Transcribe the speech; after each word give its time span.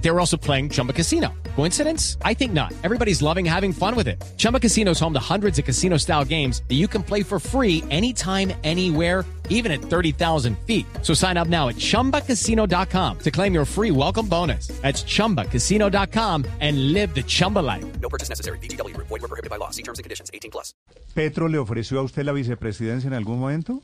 They 0.00 0.10
were 0.10 0.18
also 0.18 0.36
playing 0.36 0.70
Chumba 0.70 0.92
Casino. 0.92 1.28
Coincidence? 1.56 2.16
I 2.24 2.34
think 2.34 2.52
not. 2.52 2.72
Everybody's 2.82 3.20
loving 3.20 3.44
having 3.44 3.72
fun 3.72 3.94
with 3.94 4.08
it. 4.08 4.22
Chumba 4.38 4.58
Casino 4.58 4.92
is 4.92 5.00
home 5.00 5.12
to 5.12 5.20
hundreds 5.20 5.58
of 5.58 5.66
casino 5.66 5.98
style 5.98 6.24
games 6.24 6.62
that 6.68 6.76
you 6.76 6.88
can 6.88 7.02
play 7.02 7.22
for 7.22 7.38
free 7.38 7.84
anytime, 7.90 8.52
anywhere, 8.64 9.26
even 9.50 9.70
at 9.70 9.82
30,000 9.82 10.56
feet. 10.66 10.86
So 11.02 11.12
sign 11.12 11.36
up 11.36 11.48
now 11.48 11.68
at 11.68 11.74
chumbacasino.com 11.76 13.18
to 13.18 13.30
claim 13.30 13.52
your 13.52 13.66
free 13.66 13.90
welcome 13.90 14.26
bonus. 14.26 14.68
That's 14.80 15.02
chumbacasino.com 15.02 16.46
and 16.60 16.92
live 16.94 17.14
the 17.14 17.22
Chumba 17.22 17.58
life. 17.58 17.84
No 18.00 18.08
purchase 18.08 18.30
necessary. 18.30 18.58
BGW. 18.58 18.96
Void 18.96 19.10
were 19.10 19.28
prohibited 19.28 19.50
by 19.50 19.56
law. 19.56 19.70
See 19.70 19.82
terms 19.82 19.98
and 19.98 20.04
conditions. 20.04 20.30
18 20.32 20.50
plus. 20.50 20.72
¿Petro 21.14 21.48
le 21.48 21.58
ofreció 21.58 21.98
a 21.98 22.02
usted 22.02 22.24
la 22.24 22.32
vicepresidencia 22.32 23.08
en 23.08 23.14
algún 23.14 23.38
momento? 23.38 23.82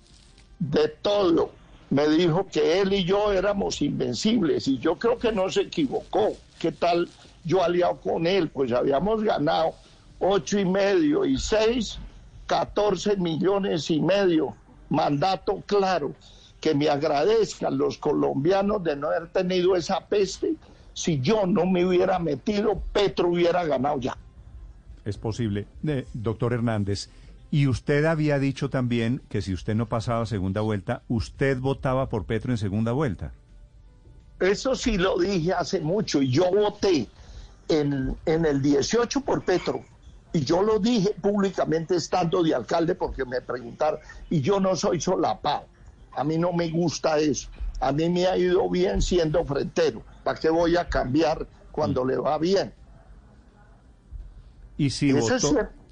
de 0.58 0.88
todo. 0.88 1.50
Me 1.90 2.08
dijo 2.08 2.46
que 2.50 2.80
él 2.80 2.92
y 2.92 3.04
yo 3.04 3.32
éramos 3.32 3.80
invencibles 3.80 4.66
y 4.66 4.78
yo 4.78 4.96
creo 4.98 5.18
que 5.18 5.30
no 5.32 5.48
se 5.50 5.62
equivocó. 5.62 6.32
¿Qué 6.58 6.72
tal 6.72 7.08
yo 7.44 7.62
aliado 7.62 8.00
con 8.00 8.26
él? 8.26 8.48
Pues 8.48 8.72
habíamos 8.72 9.22
ganado 9.22 9.74
ocho 10.18 10.58
y 10.58 10.64
medio 10.64 11.24
y 11.24 11.38
seis, 11.38 11.98
14 12.46 13.16
millones 13.16 13.90
y 13.90 14.00
medio. 14.00 14.54
Mandato 14.88 15.62
claro. 15.66 16.12
Que 16.60 16.74
me 16.74 16.88
agradezcan 16.88 17.78
los 17.78 17.98
colombianos 17.98 18.82
de 18.82 18.96
no 18.96 19.08
haber 19.08 19.28
tenido 19.28 19.76
esa 19.76 20.00
peste. 20.00 20.54
Si 20.94 21.20
yo 21.20 21.46
no 21.46 21.66
me 21.66 21.84
hubiera 21.84 22.18
metido, 22.18 22.82
Petro 22.92 23.28
hubiera 23.28 23.64
ganado 23.64 24.00
ya. 24.00 24.16
Es 25.04 25.16
posible. 25.18 25.66
Doctor 26.14 26.54
Hernández, 26.54 27.10
y 27.50 27.66
usted 27.66 28.04
había 28.04 28.38
dicho 28.38 28.70
también 28.70 29.22
que 29.28 29.42
si 29.42 29.52
usted 29.52 29.74
no 29.74 29.88
pasaba 29.88 30.26
segunda 30.26 30.60
vuelta, 30.60 31.02
usted 31.08 31.58
votaba 31.58 32.08
por 32.08 32.24
Petro 32.24 32.52
en 32.52 32.58
segunda 32.58 32.92
vuelta. 32.92 33.32
Eso 34.40 34.74
sí 34.74 34.98
lo 34.98 35.18
dije 35.18 35.52
hace 35.52 35.80
mucho 35.80 36.20
y 36.20 36.30
yo 36.30 36.50
voté 36.50 37.08
en, 37.68 38.16
en 38.26 38.44
el 38.44 38.60
18 38.60 39.20
por 39.22 39.44
Petro. 39.44 39.84
Y 40.32 40.44
yo 40.44 40.62
lo 40.62 40.78
dije 40.78 41.14
públicamente 41.20 41.96
estando 41.96 42.42
de 42.42 42.54
alcalde 42.54 42.94
porque 42.94 43.24
me 43.24 43.40
preguntaron, 43.40 44.00
y 44.28 44.40
yo 44.42 44.60
no 44.60 44.76
soy 44.76 45.00
solapado. 45.00 45.64
A 46.12 46.24
mí 46.24 46.36
no 46.36 46.52
me 46.52 46.68
gusta 46.68 47.18
eso. 47.18 47.48
A 47.80 47.92
mí 47.92 48.08
me 48.10 48.26
ha 48.26 48.36
ido 48.36 48.68
bien 48.68 49.00
siendo 49.00 49.44
frentero. 49.44 50.02
¿Para 50.24 50.38
qué 50.38 50.50
voy 50.50 50.76
a 50.76 50.88
cambiar 50.88 51.46
cuando 51.72 52.04
le 52.04 52.16
va 52.16 52.36
bien? 52.38 52.72
Y 54.76 54.90
si 54.90 55.10
Eso 55.10 55.36
es 55.36 55.42
votó, 55.42 55.54
cierto. 55.54 55.75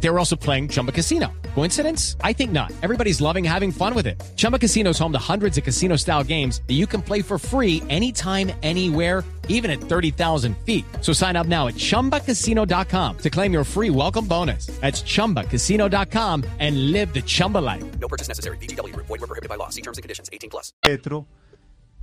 They 0.00 0.10
were 0.10 0.18
also 0.18 0.36
playing 0.36 0.68
Chumba 0.68 0.92
Casino. 0.92 1.32
Coincidence? 1.54 2.16
I 2.22 2.32
think 2.32 2.52
not. 2.52 2.72
Everybody's 2.82 3.20
loving 3.20 3.44
having 3.44 3.72
fun 3.72 3.94
with 3.94 4.06
it. 4.06 4.22
Chumba 4.36 4.58
Casino 4.58 4.90
is 4.90 4.98
home 4.98 5.12
to 5.12 5.18
hundreds 5.18 5.58
of 5.58 5.64
casino 5.64 5.96
style 5.96 6.22
games 6.24 6.62
that 6.68 6.74
you 6.74 6.86
can 6.86 7.02
play 7.02 7.20
for 7.20 7.38
free 7.38 7.82
anytime, 7.88 8.52
anywhere, 8.62 9.24
even 9.48 9.70
at 9.70 9.80
30,000 9.80 10.56
feet. 10.64 10.84
So 11.00 11.12
sign 11.12 11.34
up 11.34 11.46
now 11.48 11.66
at 11.66 11.74
chumbacasino.com 11.74 13.16
to 13.18 13.30
claim 13.30 13.52
your 13.52 13.64
free 13.64 13.90
welcome 13.90 14.26
bonus. 14.26 14.66
That's 14.80 15.02
chumbacasino.com 15.02 16.44
and 16.60 16.92
live 16.92 17.12
the 17.12 17.22
Chumba 17.22 17.58
life. 17.58 17.84
No 17.98 18.06
purchase 18.06 18.28
necessary. 18.28 18.56
BGW. 18.58 18.94
Void 18.94 19.20
were 19.20 19.26
prohibited 19.26 19.48
by 19.48 19.56
law. 19.56 19.68
See 19.70 19.82
terms 19.82 19.98
and 19.98 20.02
conditions. 20.02 20.30
18 20.32 20.50
plus. 20.50 20.72
Petro, 20.80 21.26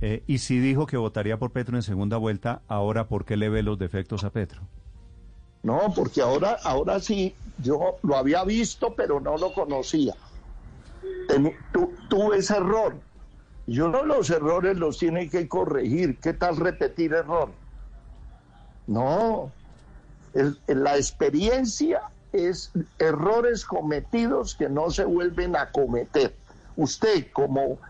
eh, 0.02 0.22
y 0.26 0.38
si 0.38 0.58
dijo 0.58 0.86
que 0.86 0.98
votaría 0.98 1.38
por 1.38 1.52
Petro 1.52 1.76
en 1.76 1.82
segunda 1.82 2.18
vuelta, 2.18 2.62
ahora 2.68 3.08
¿por 3.08 3.24
qué 3.24 3.36
le 3.36 3.48
ve 3.48 3.62
los 3.62 3.78
defectos 3.78 4.24
a 4.24 4.30
Petro? 4.30 4.68
No, 5.66 5.92
porque 5.96 6.22
ahora, 6.22 6.56
ahora 6.62 7.00
sí, 7.00 7.34
yo 7.58 7.96
lo 8.04 8.16
había 8.16 8.44
visto, 8.44 8.94
pero 8.94 9.18
no 9.18 9.36
lo 9.36 9.52
conocía. 9.52 10.14
Teni- 11.28 11.56
tu- 11.72 11.92
tuve 12.08 12.38
ese 12.38 12.56
error. 12.56 12.94
Yo 13.66 13.88
no 13.88 14.04
los 14.04 14.30
errores 14.30 14.76
los 14.76 14.96
tiene 14.96 15.28
que 15.28 15.48
corregir. 15.48 16.20
¿Qué 16.20 16.34
tal 16.34 16.56
repetir 16.56 17.14
error? 17.14 17.48
No. 18.86 19.50
La 20.68 20.96
experiencia 20.96 22.00
es 22.32 22.70
errores 23.00 23.64
cometidos 23.64 24.54
que 24.54 24.68
no 24.68 24.90
se 24.90 25.04
vuelven 25.04 25.56
a 25.56 25.72
cometer. 25.72 26.36
Usted 26.76 27.26
como, 27.32 27.80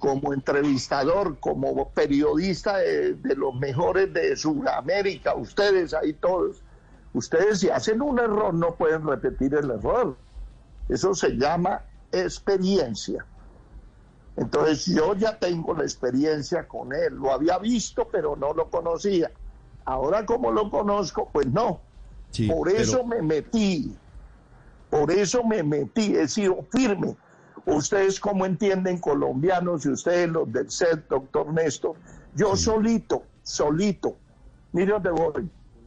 como 0.00 0.32
entrevistador, 0.32 1.38
como 1.38 1.90
periodista 1.90 2.78
de 2.78 3.36
los 3.36 3.54
mejores 3.54 4.12
de 4.12 4.34
Sudamérica, 4.34 5.36
ustedes 5.36 5.94
ahí 5.94 6.12
todos, 6.14 6.56
ustedes 7.14 7.60
si 7.60 7.68
hacen 7.70 8.00
un 8.02 8.18
error 8.18 8.54
no 8.54 8.74
pueden 8.74 9.06
repetir 9.06 9.54
el 9.54 9.70
error. 9.70 10.16
Eso 10.88 11.14
se 11.14 11.30
llama 11.36 11.82
experiencia. 12.12 13.24
Entonces 14.36 14.86
yo 14.86 15.14
ya 15.14 15.38
tengo 15.38 15.74
la 15.74 15.82
experiencia 15.82 16.66
con 16.66 16.92
él. 16.94 17.14
Lo 17.14 17.32
había 17.32 17.58
visto, 17.58 18.08
pero 18.10 18.36
no 18.36 18.54
lo 18.54 18.70
conocía. 18.70 19.30
Ahora 19.84 20.24
como 20.24 20.50
lo 20.52 20.70
conozco, 20.70 21.28
pues 21.32 21.46
no. 21.46 21.80
Sí, 22.30 22.46
Por 22.48 22.68
pero- 22.68 22.78
eso 22.82 23.04
me 23.04 23.22
metí. 23.22 23.96
Por 24.88 25.10
eso 25.10 25.44
me 25.44 25.62
metí. 25.62 26.16
He 26.16 26.26
sido 26.28 26.64
firme. 26.72 27.16
Ustedes 27.66 28.18
cómo 28.18 28.46
entienden 28.46 28.98
colombianos 28.98 29.84
y 29.84 29.90
ustedes 29.90 30.28
los 30.28 30.50
del 30.52 30.70
CEL, 30.70 31.04
doctor 31.08 31.52
Néstor. 31.52 31.94
Yo 32.34 32.56
solito, 32.56 33.22
solito. 33.42 34.16
Mire 34.72 34.92
dónde 34.92 35.10
voy. 35.10 35.50